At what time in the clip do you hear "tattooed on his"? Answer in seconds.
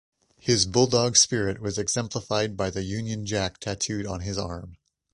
3.59-4.35